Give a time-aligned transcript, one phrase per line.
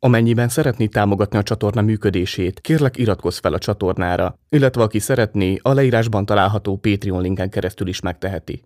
[0.00, 5.72] Amennyiben szeretné támogatni a csatorna működését, kérlek iratkozz fel a csatornára, illetve aki szeretné, a
[5.72, 8.62] leírásban található Patreon linken keresztül is megteheti.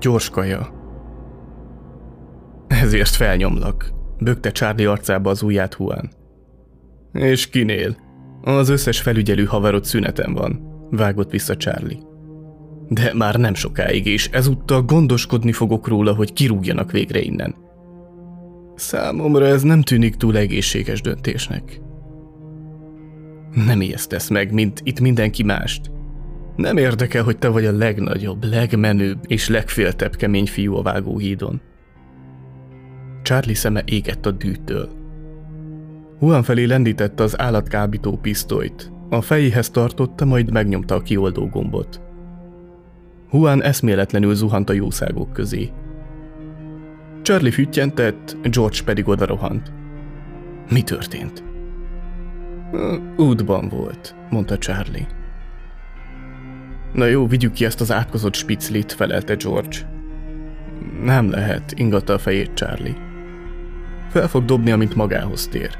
[0.00, 0.68] Gyors kaja.
[2.66, 3.92] Ezért felnyomlak.
[4.18, 6.10] Bökte Charlie arcába az ujját Juan.
[7.12, 7.96] És kinél?
[8.42, 11.98] Az összes felügyelő haverod szüneten van, vágott vissza Charlie.
[12.88, 17.54] De már nem sokáig, és ezúttal gondoskodni fogok róla, hogy kirúgjanak végre innen.
[18.74, 21.80] Számomra ez nem tűnik túl egészséges döntésnek.
[23.66, 25.90] Nem ijesztesz meg, mint itt mindenki mást.
[26.58, 31.60] Nem érdekel, hogy te vagy a legnagyobb, legmenőbb és legféltebb kemény fiú a vágóhídon.
[33.22, 34.88] Charlie szeme égett a dűtől.
[36.20, 42.00] Juan felé lendítette az állatkábító pisztolyt, a fejéhez tartotta, majd megnyomta a kioldó gombot.
[43.32, 45.70] Juan eszméletlenül zuhant a jószágok közé.
[47.22, 49.72] Charlie füttyentett, George pedig odarohant.
[50.70, 51.44] Mi történt?
[53.16, 55.06] Útban volt, mondta Charlie.
[56.92, 59.76] Na jó, vigyük ki ezt az átkozott spiclit, felelte George.
[61.02, 62.96] Nem lehet, ingatta a fejét Charlie.
[64.10, 65.78] Fel fog dobni, amint magához tér.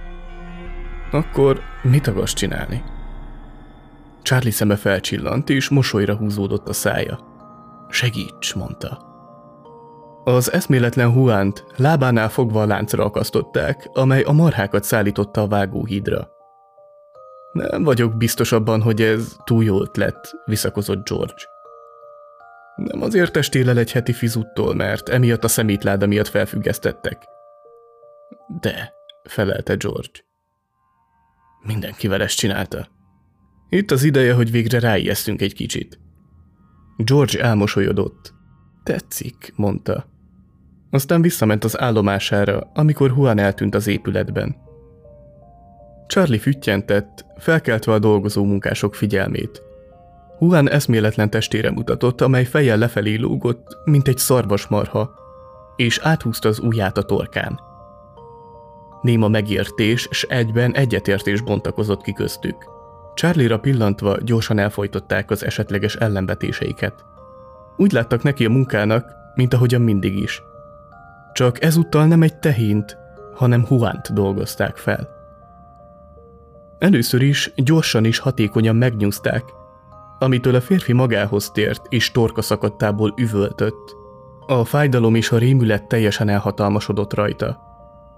[1.10, 2.82] Akkor mit akarsz csinálni?
[4.22, 7.18] Charlie szeme felcsillant, és mosolyra húzódott a szája.
[7.88, 9.06] Segíts, mondta.
[10.24, 16.28] Az eszméletlen Huánt lábánál fogva a láncra akasztották, amely a marhákat szállította a vágóhídra.
[17.58, 21.42] Nem vagyok biztos abban, hogy ez túl jó ötlet, visszakozott George.
[22.76, 27.22] Nem azért testél el egy heti fizuttól, mert emiatt a szemétláda miatt felfüggesztettek.
[28.60, 28.92] De,
[29.24, 30.26] felelte George.
[31.62, 32.88] Mindenkivel ezt csinálta.
[33.68, 35.98] Itt az ideje, hogy végre ráijesztünk egy kicsit.
[36.96, 38.34] George elmosolyodott.
[38.82, 40.06] Tetszik, mondta.
[40.90, 44.56] Aztán visszament az állomására, amikor Juan eltűnt az épületben.
[46.08, 49.62] Charlie füttyentett, felkeltve a dolgozó munkások figyelmét.
[50.40, 55.10] Juan eszméletlen testére mutatott, amely fejjel lefelé lógott, mint egy szarvasmarha,
[55.76, 57.60] és áthúzta az ujját a torkán.
[59.02, 62.56] Néma megértés, s egyben egyetértés bontakozott ki köztük.
[63.14, 67.04] Charlie-ra pillantva gyorsan elfolytották az esetleges ellenvetéseiket.
[67.76, 70.42] Úgy láttak neki a munkának, mint ahogyan mindig is.
[71.32, 72.96] Csak ezúttal nem egy tehint,
[73.34, 75.17] hanem Huánt dolgozták fel.
[76.78, 79.44] Először is gyorsan és hatékonyan megnyúzták,
[80.18, 83.96] amitől a férfi magához tért és torka szakadtából üvöltött.
[84.46, 87.60] A fájdalom és a rémület teljesen elhatalmasodott rajta.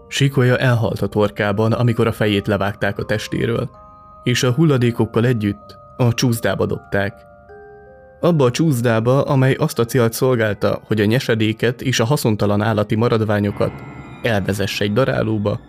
[0.08, 3.70] Sikolya elhalt a torkában, amikor a fejét levágták a testéről,
[4.22, 7.14] és a hulladékokkal együtt a csúszdába dobták.
[8.20, 12.94] Abba a csúszdába, amely azt a célt szolgálta, hogy a nyesedéket és a haszontalan állati
[12.94, 13.72] maradványokat
[14.22, 15.60] elvezesse egy darálóba,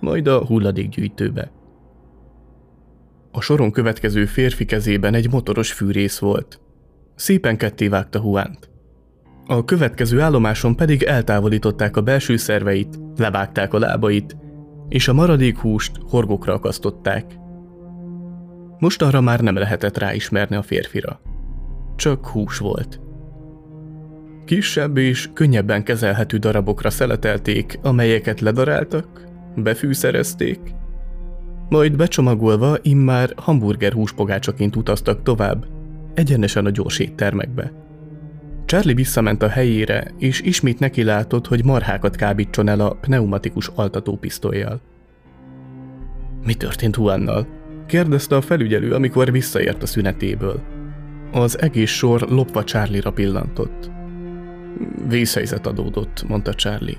[0.00, 1.50] majd a hulladékgyűjtőbe.
[3.36, 6.60] A soron következő férfi kezében egy motoros fűrész volt.
[7.14, 8.70] Szépen ketté vágta Huánt.
[9.46, 14.36] A következő állomáson pedig eltávolították a belső szerveit, levágták a lábait,
[14.88, 17.24] és a maradék húst horgokra akasztották.
[18.78, 21.20] Most arra már nem lehetett ráismerni a férfira.
[21.96, 23.00] Csak hús volt.
[24.44, 29.24] Kisebb és könnyebben kezelhető darabokra szeletelték, amelyeket ledaráltak,
[29.56, 30.75] befűszerezték,
[31.68, 35.66] majd becsomagolva immár hamburger húspogácsaként utaztak tovább,
[36.14, 37.72] egyenesen a gyors éttermekbe.
[38.64, 44.80] Charlie visszament a helyére, és ismét neki látott, hogy marhákat kábítson el a pneumatikus altatópisztolyjal.
[46.44, 47.46] Mi történt Juannal?
[47.86, 50.62] kérdezte a felügyelő, amikor visszaért a szünetéből.
[51.32, 53.90] Az egész sor lopva Charlie-ra pillantott.
[55.08, 56.98] Vészhelyzet adódott, mondta Charlie.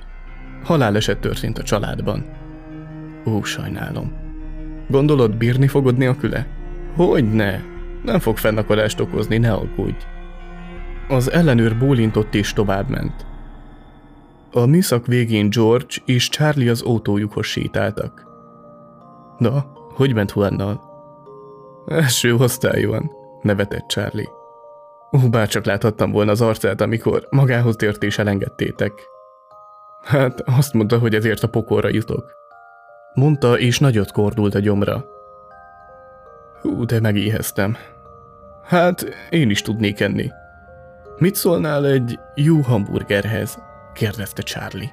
[0.63, 2.25] Haláleset történt a családban.
[3.25, 4.26] Ó, sajnálom.
[4.87, 6.47] Gondolod, bírni fogod nélküle?
[6.95, 7.59] Hogy ne?
[8.03, 10.05] Nem fog fennakadást okozni, ne aggódj.
[11.07, 13.25] Az ellenőr bólintott és továbbment.
[14.51, 18.25] A műszak végén George és Charlie az autójukhoz sétáltak.
[19.37, 20.81] Na, hogy ment Juannal?
[21.87, 23.11] Első osztályúan,
[23.41, 24.29] nevetett Charlie.
[25.11, 28.91] Ó, bárcsak láthattam volna az arcát, amikor magához tért és elengedtétek.
[30.03, 32.36] Hát azt mondta, hogy ezért a pokolra jutok.
[33.17, 35.05] Mondta, és nagyot kordult a gyomra.
[36.61, 37.77] Hú, de megéheztem.
[38.63, 40.31] Hát, én is tudnék enni.
[41.17, 43.57] Mit szólnál egy jó hamburgerhez?
[43.93, 44.91] kérdezte Charlie.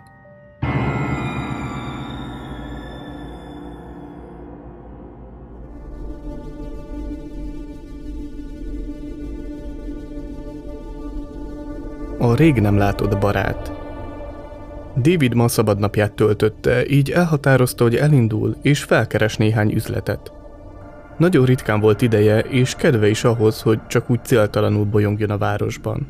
[12.19, 13.84] A rég nem látott barát.
[14.97, 20.33] David ma szabadnapját töltötte, így elhatározta, hogy elindul és felkeres néhány üzletet.
[21.17, 26.07] Nagyon ritkán volt ideje és kedve is ahhoz, hogy csak úgy céltalanul bolyongjon a városban.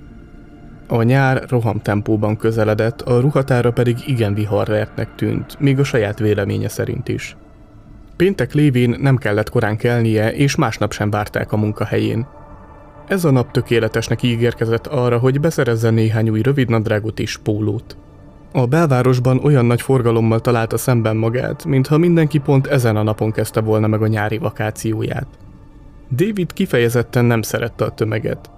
[0.87, 7.09] A nyár rohamtempóban közeledett, a ruhatára pedig igen viharvertnek tűnt, még a saját véleménye szerint
[7.09, 7.37] is.
[8.17, 12.27] Péntek lévén nem kellett korán kelnie, és másnap sem várták a munkahelyén.
[13.09, 17.97] Ez a nap tökéletesnek ígérkezett arra, hogy beszerezzen néhány új rövidnadrágot és pólót.
[18.57, 23.61] A belvárosban olyan nagy forgalommal találta szemben magát, mintha mindenki pont ezen a napon kezdte
[23.61, 25.27] volna meg a nyári vakációját.
[26.11, 28.51] David kifejezetten nem szerette a tömeget,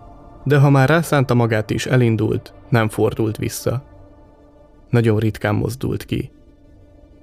[0.44, 3.82] de ha már rászánta magát is elindult, nem fordult vissza.
[4.90, 6.30] Nagyon ritkán mozdult ki.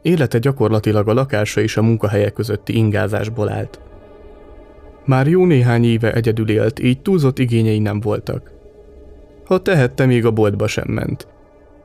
[0.01, 3.79] Élete gyakorlatilag a lakása és a munkahelye közötti ingázásból állt.
[5.05, 8.51] Már jó néhány éve egyedül élt, így túlzott igényei nem voltak.
[9.45, 11.32] Ha tehette, még a boltba sem ment.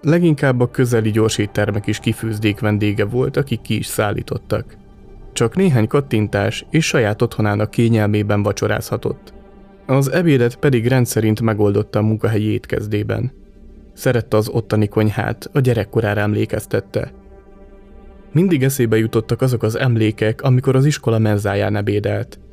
[0.01, 4.77] Leginkább a közeli gyorséttermek is kifőzdék vendége volt, akik ki is szállítottak.
[5.33, 9.33] Csak néhány kattintás és saját otthonának kényelmében vacsorázhatott.
[9.87, 13.33] Az ebédet pedig rendszerint megoldotta a munkahelyi étkezdében.
[13.93, 17.13] Szerette az ottani konyhát, a gyerekkorára emlékeztette.
[18.33, 22.39] Mindig eszébe jutottak azok az emlékek, amikor az iskola menzáján ebédelt–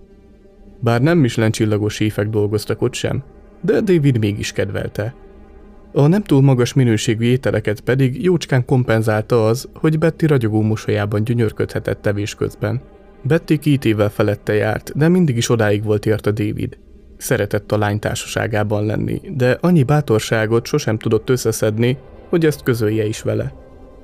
[0.80, 3.24] bár nem Michelin csillagos séfek dolgoztak ott sem,
[3.62, 5.16] de David mégis kedvelte.
[5.98, 12.02] A nem túl magas minőségű ételeket pedig jócskán kompenzálta az, hogy Betty ragyogó mosolyában gyönyörködhetett
[12.02, 12.82] tevés közben.
[13.22, 16.78] Betty két évvel felette járt, de mindig is odáig volt ért a David.
[17.18, 21.98] Szeretett a lány társaságában lenni, de annyi bátorságot sosem tudott összeszedni,
[22.30, 23.54] hogy ezt közölje is vele.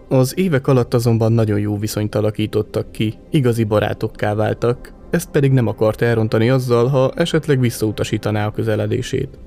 [0.10, 5.68] Az évek alatt azonban nagyon jó viszonyt alakítottak ki, igazi barátokká váltak, ezt pedig nem
[5.68, 9.40] akart elrontani azzal, ha esetleg visszautasítaná a közeledését.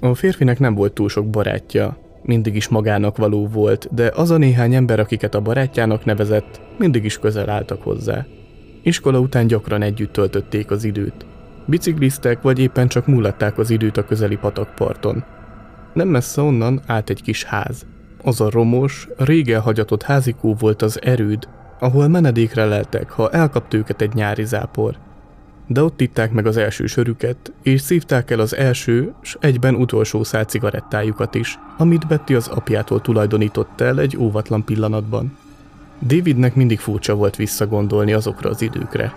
[0.00, 4.36] A férfinek nem volt túl sok barátja, mindig is magának való volt, de az a
[4.36, 8.26] néhány ember, akiket a barátjának nevezett, mindig is közel álltak hozzá.
[8.82, 11.26] Iskola után gyakran együtt töltötték az időt.
[11.66, 15.24] Bicikliztek, vagy éppen csak múlatták az időt a közeli patakparton.
[15.94, 17.86] Nem messze onnan állt egy kis ház.
[18.22, 21.48] Az a romos, rég elhagyatott házikó volt az erőd,
[21.80, 25.06] ahol menedékre leltek, ha elkapt őket egy nyári zápor
[25.70, 30.24] de ott itták meg az első sörüket, és szívták el az első, s egyben utolsó
[30.24, 35.36] szál cigarettájukat is, amit Betty az apjától tulajdonított el egy óvatlan pillanatban.
[36.06, 39.14] Davidnek mindig furcsa volt visszagondolni azokra az időkre.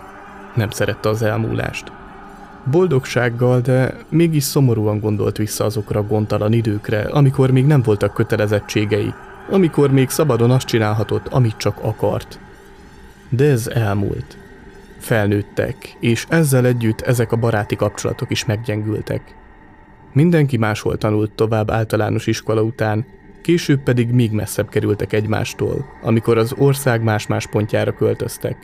[0.56, 1.92] Nem szerette az elmúlást.
[2.72, 9.14] Boldogsággal, de mégis szomorúan gondolt vissza azokra a gondtalan időkre, amikor még nem voltak kötelezettségei,
[9.50, 12.40] amikor még szabadon azt csinálhatott, amit csak akart.
[13.30, 14.41] De ez elmúlt.
[15.02, 19.36] Felnőttek, és ezzel együtt ezek a baráti kapcsolatok is meggyengültek.
[20.14, 23.06] Mindenki máshol tanult tovább általános iskola után,
[23.42, 28.58] később pedig még messzebb kerültek egymástól, amikor az ország más-más pontjára költöztek.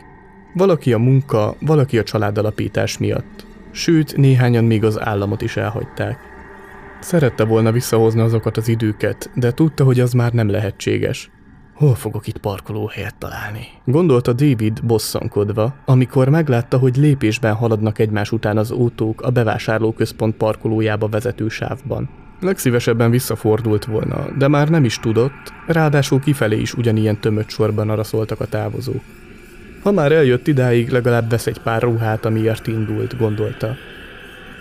[0.53, 6.19] Valaki a munka, valaki a családalapítás miatt, sőt néhányan még az államot is elhagyták.
[6.99, 11.31] Szerette volna visszahozni azokat az időket, de tudta, hogy az már nem lehetséges.
[11.77, 13.67] Hol fogok itt parkolóhelyet találni?
[13.85, 21.07] Gondolta David bosszankodva, amikor meglátta, hogy lépésben haladnak egymás után az autók a bevásárlóközpont parkolójába
[21.07, 22.09] vezető sávban.
[22.39, 28.39] Legszívesebben visszafordult volna, de már nem is tudott, ráadásul kifelé is ugyanilyen tömött sorban araszoltak
[28.39, 29.01] a távozók.
[29.83, 33.75] Ha már eljött idáig, legalább vesz egy pár ruhát, amiért indult, gondolta.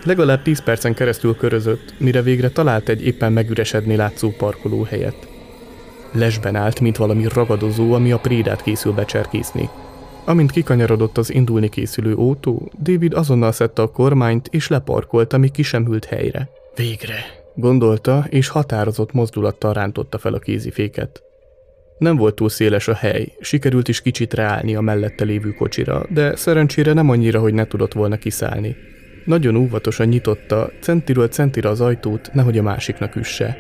[0.05, 5.35] Legalább 10 percen keresztül körözött, mire végre talált egy éppen megüresedni látszó parkolóhelyet.
[6.13, 9.69] Lesben állt, mint valami ragadozó, ami a prédát készül becserkészni.
[10.25, 15.63] Amint kikanyarodott az indulni készülő autó, David azonnal szedte a kormányt és leparkolt, ami ki
[15.63, 16.49] sem hűlt helyre.
[16.75, 17.17] Végre,
[17.55, 21.23] gondolta, és határozott mozdulattal rántotta fel a kéziféket.
[21.99, 26.37] Nem volt túl széles a hely, sikerült is kicsit ráállni a mellette lévő kocsira, de
[26.37, 28.77] szerencsére nem annyira, hogy ne tudott volna kiszállni.
[29.25, 33.57] Nagyon óvatosan nyitotta, centiről centire az ajtót, nehogy a másiknak üsse.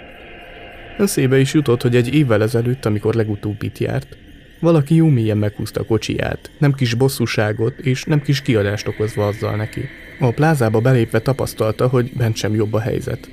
[0.99, 4.17] Eszébe is jutott, hogy egy évvel ezelőtt, amikor legutóbb itt járt,
[4.61, 9.57] valaki jó mélyen meghúzta a kocsiját, nem kis bosszúságot és nem kis kiadást okozva azzal
[9.57, 9.81] neki.
[10.21, 13.29] A plázába belépve tapasztalta, hogy bent sem jobb a helyzet.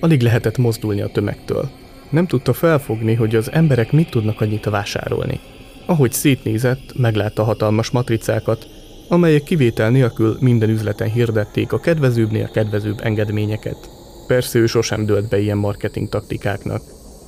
[0.00, 1.70] Alig lehetett mozdulni a tömegtől.
[2.10, 5.40] Nem tudta felfogni, hogy az emberek mit tudnak annyit vásárolni.
[5.86, 8.66] Ahogy szétnézett, meglátta hatalmas matricákat,
[9.08, 13.91] amelyek kivétel nélkül minden üzleten hirdették a kedvezőbbnél kedvezőbb engedményeket.
[14.26, 16.82] Persze ő sosem dölt be ilyen marketing taktikáknak.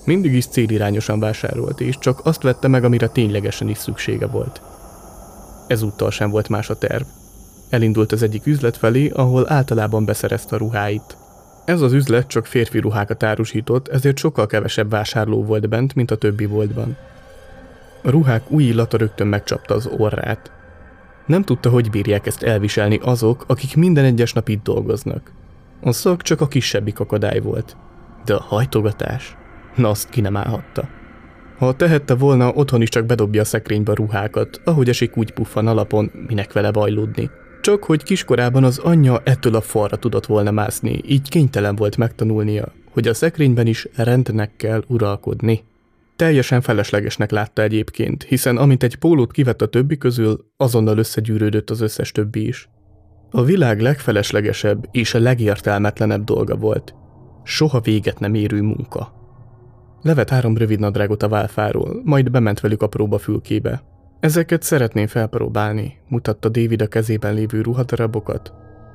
[0.05, 4.61] Mindig is célirányosan vásárolt, és csak azt vette meg, amire ténylegesen is szüksége volt.
[5.67, 7.05] Ezúttal sem volt más a terv.
[7.71, 11.17] Elindult az egyik üzlet felé, ahol általában beszerezte a ruháit.
[11.65, 16.17] Ez az üzlet csak férfi ruhákat árusított, ezért sokkal kevesebb vásárló volt bent, mint a
[16.17, 16.97] többi boltban.
[18.03, 20.51] A ruhák új illata rögtön megcsapta az orrát.
[21.27, 25.33] Nem tudta, hogy bírják ezt elviselni azok, akik minden egyes nap itt dolgoznak.
[25.81, 27.77] A szak csak a kisebbik akadály volt.
[28.25, 29.37] De a hajtogatás?
[29.77, 30.89] Na azt ki nem állhatta.
[31.59, 35.67] Ha tehette volna, otthon is csak bedobja a szekrénybe a ruhákat, ahogy esik úgy puffan
[35.67, 37.31] alapon, minek vele bajlódni.
[37.61, 42.73] Csak hogy kiskorában az anyja ettől a falra tudott volna mászni, így kénytelen volt megtanulnia,
[42.91, 45.65] hogy a szekrényben is rendnek kell uralkodni.
[46.17, 51.81] Teljesen feleslegesnek látta egyébként, hiszen amint egy pólót kivett a többi közül, azonnal összegyűrődött az
[51.81, 52.69] összes többi is.
[53.37, 56.95] A világ legfeleslegesebb és a legértelmetlenebb dolga volt.
[57.43, 59.13] Soha véget nem érő munka.
[60.03, 63.83] Levet három rövid nadrágot a válfáról, majd bement velük a próbafülkébe.
[64.21, 68.53] Ezeket szeretném felpróbálni, mutatta David a kezében lévő ruhadarabokat.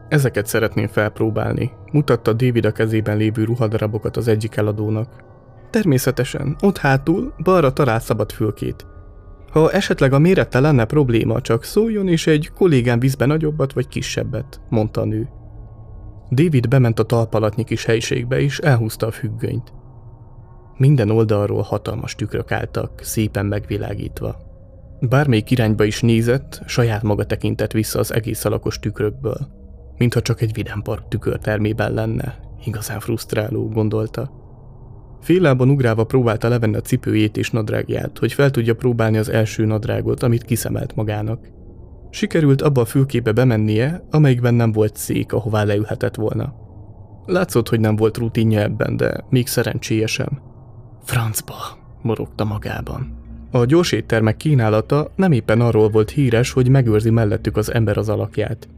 [0.10, 5.24] Ezeket szeretném felpróbálni, mutatta David a kezében lévő ruhadarabokat az egyik eladónak.
[5.70, 8.86] Természetesen, ott hátul, balra talált szabad fülkét.
[9.52, 14.62] Ha esetleg a mérete lenne probléma, csak szóljon és egy kollégám vízbe nagyobbat vagy kisebbet,
[14.70, 15.30] mondta a nő.
[16.32, 19.74] David bement a talpalatnyi kis helyiségbe és elhúzta a függönyt.
[20.78, 24.36] Minden oldalról hatalmas tükrök álltak, szépen megvilágítva.
[25.00, 29.48] Bármelyik irányba is nézett, saját maga tekintett vissza az egész alakos tükrökből.
[29.98, 32.40] Mintha csak egy vidámpark tükörtermében lenne.
[32.66, 34.39] Igazán frusztráló, gondolta.
[35.22, 40.24] Félában ugrálva próbálta levenni a cipőjét és nadrágját, hogy fel tudja próbálni az első nadrágot,
[40.24, 41.48] amit kiszemelt magának.
[42.10, 46.54] Sikerült abba a fülkébe bemennie, amelyikben nem volt szék, ahová leülhetett volna.
[47.26, 50.42] Látszott, hogy nem volt rutinja ebben, de még szerencséje sem.
[51.04, 51.56] Francba,
[52.02, 53.18] morogta magában.
[53.52, 58.10] A gyors éttermek kínálata nem éppen arról volt híres, hogy megőrzi mellettük az ember az
[58.10, 58.70] alakját.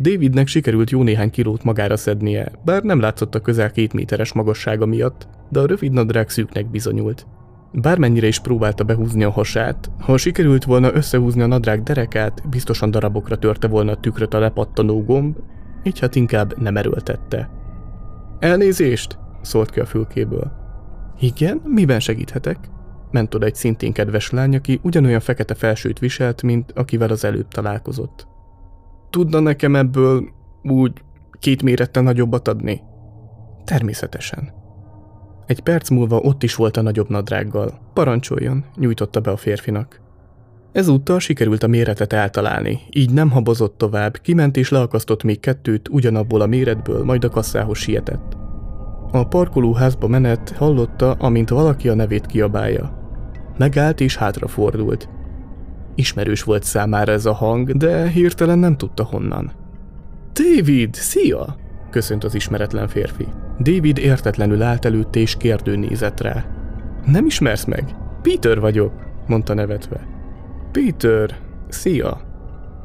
[0.00, 4.86] Davidnek sikerült jó néhány kilót magára szednie, bár nem látszott a közel két méteres magassága
[4.86, 7.26] miatt, de a rövid nadrág szűknek bizonyult.
[7.72, 13.38] Bármennyire is próbálta behúzni a hasát, ha sikerült volna összehúzni a nadrág derekát, biztosan darabokra
[13.38, 15.36] törte volna a tükröt a lepattanó gomb,
[15.82, 17.50] így hát inkább nem erőltette.
[18.38, 19.18] Elnézést!
[19.40, 20.52] szólt ki a fülkéből.
[21.20, 22.58] Igen, miben segíthetek?
[23.10, 27.48] Ment oda egy szintén kedves lány, aki ugyanolyan fekete felsőt viselt, mint akivel az előbb
[27.48, 28.28] találkozott.
[29.10, 30.28] Tudna nekem ebből
[30.62, 30.92] úgy
[31.38, 32.80] két mérettel nagyobbat adni?
[33.64, 34.52] Természetesen.
[35.46, 37.78] Egy perc múlva ott is volt a nagyobb nadrággal.
[37.94, 40.00] Parancsoljon, nyújtotta be a férfinak.
[40.72, 46.40] Ezúttal sikerült a méretet eltalálni, így nem habozott tovább, kiment és leakasztott még kettőt ugyanabból
[46.40, 48.36] a méretből, majd a kasszához sietett.
[49.12, 52.98] A parkolóházba menet hallotta, amint valaki a nevét kiabálja.
[53.58, 55.08] Megállt és hátrafordult.
[55.94, 59.52] Ismerős volt számára ez a hang, de hirtelen nem tudta honnan.
[60.32, 61.56] David, szia!
[61.90, 63.26] köszönt az ismeretlen férfi.
[63.60, 66.44] David értetlenül állt előtte és kérdő nézett rá.
[67.06, 67.96] Nem ismersz meg?
[68.22, 68.92] Peter vagyok,
[69.26, 70.06] mondta nevetve.
[70.72, 72.20] Peter, szia!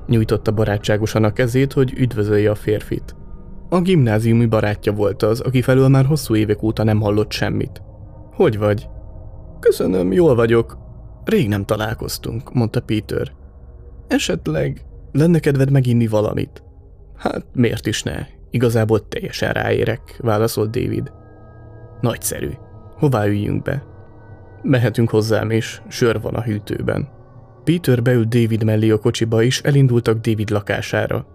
[0.07, 3.15] Nyújtotta barátságosan a kezét, hogy üdvözölje a férfit.
[3.69, 7.81] A gimnáziumi barátja volt az, aki felől már hosszú évek óta nem hallott semmit.
[8.33, 8.87] Hogy vagy?
[9.59, 10.77] Köszönöm, jól vagyok.
[11.25, 13.31] Rég nem találkoztunk, mondta Peter.
[14.07, 16.63] Esetleg lenne kedved meginni valamit?
[17.15, 18.25] Hát miért is ne?
[18.49, 21.11] Igazából teljesen ráérek, válaszolt David.
[22.01, 22.49] Nagyszerű.
[22.95, 23.83] Hová üljünk be?
[24.61, 27.07] Mehetünk hozzám is, sör van a hűtőben.
[27.63, 31.27] Peter beült David mellé a kocsiba, és elindultak David lakására.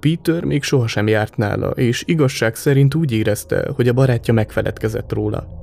[0.00, 5.61] Peter még sohasem járt nála, és igazság szerint úgy érezte, hogy a barátja megfeledkezett róla.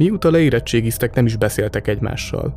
[0.00, 2.54] Mióta leérettségiztek, nem is beszéltek egymással.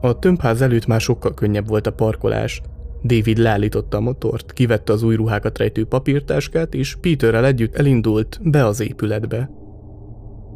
[0.00, 2.62] A tömbház előtt már sokkal könnyebb volt a parkolás,
[3.02, 8.66] David leállította a motort, kivette az új ruhákat rejtő papírtáskát, és Peterrel együtt elindult be
[8.66, 9.50] az épületbe.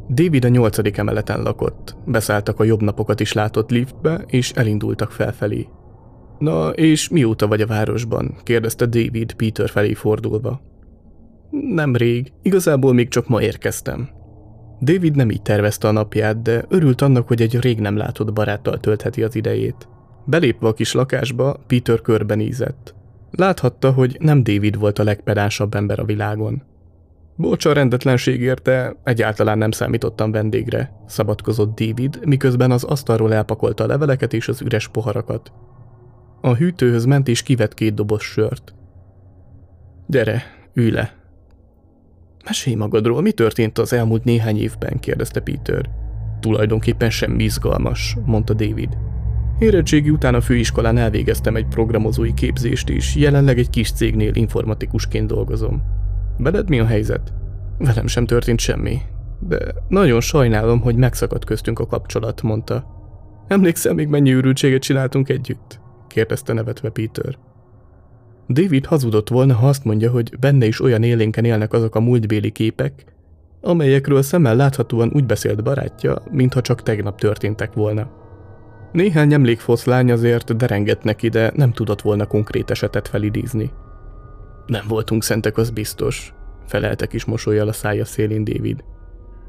[0.09, 5.69] David a nyolcadik emeleten lakott, beszálltak a jobb napokat is látott liftbe, és elindultak felfelé.
[6.39, 8.37] Na, és mióta vagy a városban?
[8.43, 10.61] kérdezte David Peter felé fordulva.
[11.51, 14.23] Nem rég, igazából még csak ma érkeztem.
[14.85, 18.79] David nem így tervezte a napját, de örült annak, hogy egy rég nem látott baráttal
[18.79, 19.89] töltheti az idejét.
[20.25, 22.95] Belépve a kis lakásba, Peter körbenézett.
[23.31, 26.63] Láthatta, hogy nem David volt a legpedánsabb ember a világon.
[27.37, 33.87] Bocs a rendetlenségért, de egyáltalán nem számítottam vendégre, szabadkozott David, miközben az asztalról elpakolta a
[33.87, 35.53] leveleket és az üres poharakat.
[36.41, 38.75] A hűtőhöz ment és kivett két doboz sört.
[40.07, 40.43] Gyere,
[40.75, 41.24] ülj le.
[42.45, 45.91] Mesélj magadról, mi történt az elmúlt néhány évben, kérdezte Peter.
[46.41, 48.97] Tulajdonképpen sem izgalmas, mondta David.
[49.59, 55.83] Érettségi után a főiskolán elvégeztem egy programozói képzést, és jelenleg egy kis cégnél informatikusként dolgozom.
[56.39, 57.33] Veled mi a helyzet?
[57.79, 58.99] Velem sem történt semmi,
[59.41, 59.59] de
[59.89, 62.87] nagyon sajnálom, hogy megszakadt köztünk a kapcsolat, mondta.
[63.49, 65.81] Emlékszel még mennyi őrültséget csináltunk együtt?
[66.09, 67.37] kérdezte nevetve Peter.
[68.49, 72.51] David hazudott volna, ha azt mondja, hogy benne is olyan élénken élnek azok a múltbéli
[72.51, 73.05] képek,
[73.61, 78.11] amelyekről szemmel láthatóan úgy beszélt barátja, mintha csak tegnap történtek volna.
[78.93, 83.71] Néhány emlékfoszlány azért derengett neki, de nem tudott volna konkrét esetet felidézni.
[84.67, 86.35] Nem voltunk szentek, az biztos,
[86.67, 88.85] felelte kis mosolyjal a szája szélén David.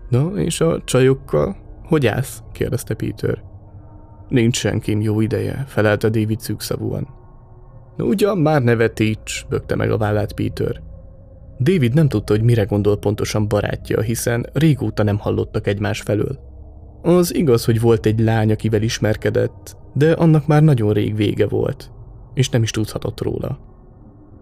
[0.10, 1.56] Na, és a csajokkal?
[1.84, 2.42] Hogy állsz?
[2.52, 3.44] kérdezte Peter.
[4.28, 7.08] Nincs senkim jó ideje, felelte David szűkszavúan.
[7.98, 10.82] Ugyan már nevetíts, bökte meg a vállát Peter.
[11.60, 16.40] David nem tudta, hogy mire gondol pontosan barátja, hiszen régóta nem hallottak egymás felől.
[17.02, 21.92] Az igaz, hogy volt egy lány, akivel ismerkedett, de annak már nagyon rég vége volt,
[22.34, 23.60] és nem is tudhatott róla.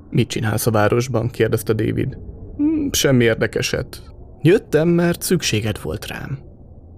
[0.10, 1.29] Mit csinálsz a városban?
[1.29, 2.17] kérdezte David.
[2.57, 4.13] Hm, semmi érdekeset.
[4.41, 6.39] Jöttem, mert szükséged volt rám.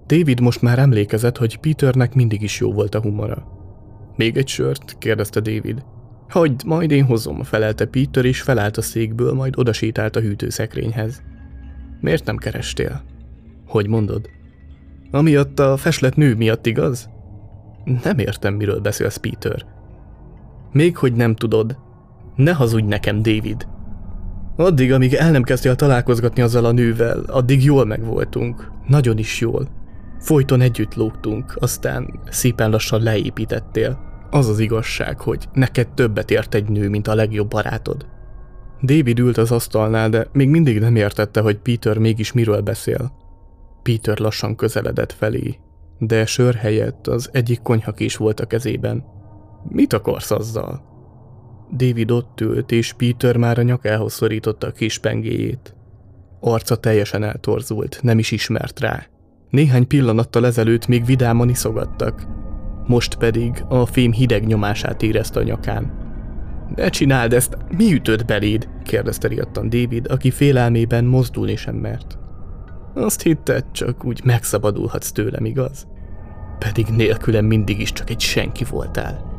[0.06, 3.46] David most már emlékezett, hogy Peternek mindig is jó volt a humora.
[4.16, 4.98] Még egy sört?
[4.98, 5.84] kérdezte David.
[6.28, 11.22] Hagyd, majd én hozom, felelte Peter, és felállt a székből, majd odasétált a hűtőszekrényhez.
[12.00, 13.02] Miért nem kerestél?
[13.66, 14.30] Hogy mondod?
[15.10, 17.08] Amiatt a feslet nő miatt, igaz?
[18.02, 19.64] Nem értem, miről beszélsz, Peter.
[20.72, 21.78] Még hogy nem tudod.
[22.36, 23.66] Ne hazudj nekem, David.
[24.56, 28.70] Addig, amíg el nem kezdtél találkozgatni azzal a nővel, addig jól megvoltunk.
[28.86, 29.68] Nagyon is jól.
[30.20, 34.05] Folyton együtt lógtunk, aztán szépen lassan leépítettél.
[34.30, 38.06] Az az igazság, hogy neked többet ért egy nő, mint a legjobb barátod.
[38.82, 43.12] David ült az asztalnál, de még mindig nem értette, hogy Peter mégis miről beszél.
[43.82, 45.58] Peter lassan közeledett felé,
[45.98, 49.04] de sör helyett az egyik konyhakés volt a kezében.
[49.68, 50.82] Mit akarsz azzal?
[51.76, 55.74] David ott ült, és Peter már a nyakához szorította a kis pengéjét.
[56.40, 59.06] Arca teljesen eltorzult, nem is ismert rá.
[59.50, 62.26] Néhány pillanattal ezelőtt még vidáman iszogattak,
[62.86, 66.04] most pedig a fém hideg nyomását érezte a nyakán.
[66.74, 68.68] Ne csináld ezt, mi ütött beléd?
[68.84, 72.18] kérdezte riadtan David, aki félelmében mozdulni sem mert.
[72.94, 75.86] Azt hitted, csak úgy megszabadulhatsz tőlem, igaz?
[76.58, 79.34] Pedig nélkülem mindig is csak egy senki voltál.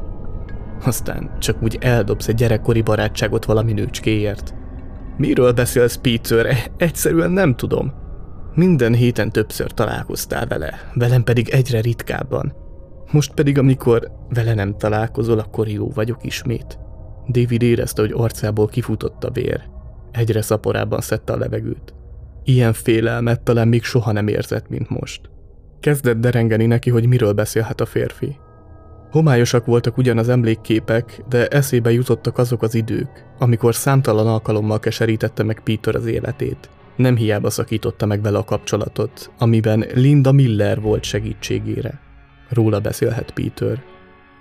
[0.85, 4.53] Aztán csak úgy eldobsz egy gyerekkori barátságot valami nőcskéért.
[5.17, 6.57] Miről beszélsz, Peter?
[6.77, 7.93] Egyszerűen nem tudom.
[8.55, 12.66] Minden héten többször találkoztál vele, velem pedig egyre ritkábban.
[13.11, 16.79] Most pedig, amikor vele nem találkozol, akkor jó vagyok ismét.
[17.27, 19.61] David érezte, hogy arcából kifutott a vér.
[20.11, 21.93] Egyre szaporában szedte a levegőt.
[22.43, 25.29] Ilyen félelmet talán még soha nem érzett, mint most.
[25.79, 28.37] Kezdett derengeni neki, hogy miről beszélhet a férfi.
[29.11, 35.43] Homályosak voltak ugyan az emlékképek, de eszébe jutottak azok az idők, amikor számtalan alkalommal keserítette
[35.43, 36.69] meg Peter az életét.
[36.95, 41.99] Nem hiába szakította meg vele a kapcsolatot, amiben Linda Miller volt segítségére.
[42.49, 43.83] Róla beszélhet Peter.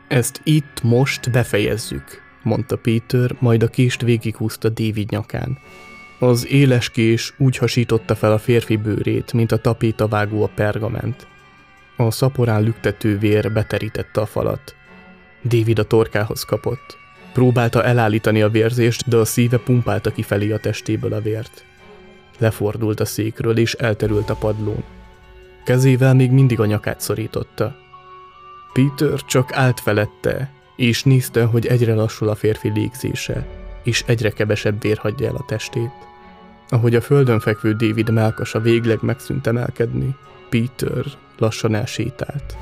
[0.09, 5.59] Ezt itt most befejezzük, mondta Peter, majd a kést végighúzta David nyakán.
[6.19, 11.27] Az éles kés úgy hasította fel a férfi bőrét, mint a tapétavágó a pergament.
[11.97, 14.75] A szaporán lüktető vér beterítette a falat.
[15.45, 16.97] David a torkához kapott.
[17.33, 21.64] Próbálta elállítani a vérzést, de a szíve pumpálta kifelé a testéből a vért.
[22.38, 24.85] Lefordult a székről és elterült a padlón.
[25.64, 27.77] Kezével még mindig a nyakát szorította.
[28.77, 33.47] Peter csak állt felette, és nézte, hogy egyre lassul a férfi légzése,
[33.83, 35.93] és egyre kevesebb vér hagyja el a testét.
[36.69, 40.17] Ahogy a földön fekvő David melkasa végleg megszűnt emelkedni,
[40.51, 41.05] Peter
[41.39, 42.57] lassan elsétált.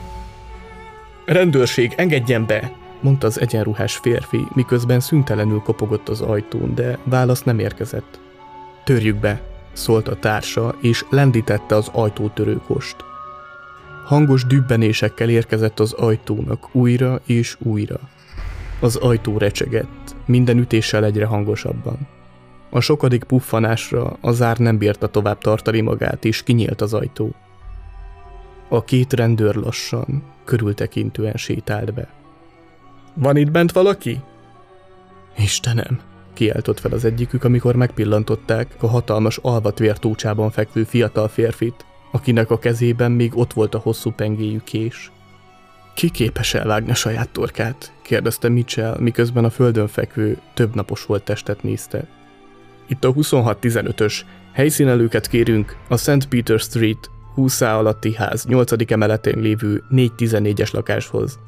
[1.24, 2.72] Rendőrség, engedjen be!
[3.00, 8.20] mondta az egyenruhás férfi, miközben szüntelenül kopogott az ajtón, de válasz nem érkezett.
[8.84, 9.40] Törjük be,
[9.72, 12.96] szólt a társa, és lendítette az ajtótörőkost.
[14.04, 18.00] Hangos dübbenésekkel érkezett az ajtónak újra és újra.
[18.80, 21.98] Az ajtó recsegett, minden ütéssel egyre hangosabban.
[22.70, 27.34] A sokadik puffanásra a zár nem bírta tovább tartani magát, és kinyílt az ajtó.
[28.68, 32.08] A két rendőr lassan, körültekintően sétált be.
[33.14, 34.20] Van itt bent valaki?
[35.36, 36.00] Istenem,
[36.32, 42.58] kiáltott fel az egyikük, amikor megpillantották a hatalmas alvatvér túcsában fekvő fiatal férfit, akinek a
[42.58, 45.10] kezében még ott volt a hosszú pengéjű kés.
[45.94, 47.92] Ki képes elvágni a saját torkát?
[48.02, 52.06] kérdezte Mitchell, miközben a földön fekvő, több napos volt testet nézte.
[52.86, 54.20] Itt a 2615-ös.
[54.52, 56.28] Helyszínelőket kérünk a St.
[56.28, 58.90] Peter Street 20 alatti ház 8.
[58.92, 61.38] emeletén lévő 414-es lakáshoz.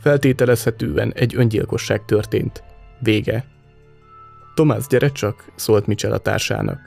[0.00, 2.62] Feltételezhetően egy öngyilkosság történt.
[3.00, 3.44] Vége.
[4.54, 6.80] Tomás, gyere csak, szólt Mitchell a társának.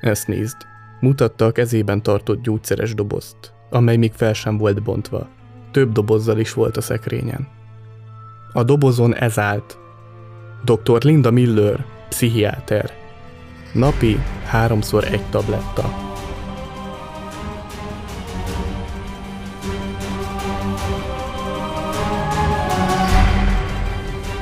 [0.00, 0.69] Ezt nézd.
[1.00, 5.28] Mutatta a kezében tartott gyógyszeres dobozt, amely még fel sem volt bontva.
[5.70, 7.48] Több dobozzal is volt a szekrényen.
[8.52, 9.78] A dobozon ez állt.
[10.64, 11.02] Dr.
[11.04, 12.90] Linda Miller, pszichiáter.
[13.72, 16.09] Napi háromszor egy tabletta.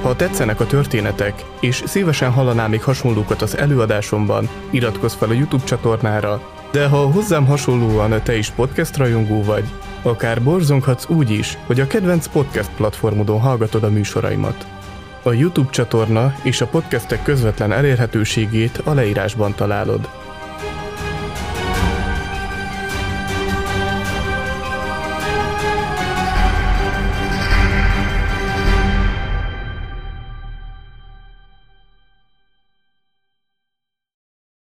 [0.08, 5.64] Ha tetszenek a történetek, és szívesen hallanál még hasonlókat az előadásomban, iratkozz fel a YouTube
[5.64, 6.42] csatornára,
[6.72, 9.64] de ha hozzám hasonlóan te is podcast rajongó vagy,
[10.02, 14.66] akár borzonghatsz úgy is, hogy a kedvenc podcast platformodon hallgatod a műsoraimat.
[15.22, 20.08] A YouTube csatorna és a podcastek közvetlen elérhetőségét a leírásban találod.